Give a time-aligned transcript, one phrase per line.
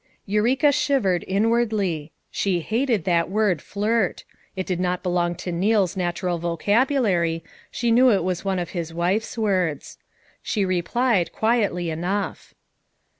[0.25, 2.11] Eureka shivered inwardly.
[2.31, 4.23] She hated that word "flirt";
[4.55, 8.71] it did not belong to Neal's nat ural vocabulary, she knew it was one of
[8.71, 9.99] his wife's words.
[10.41, 12.55] She replied quietly enough.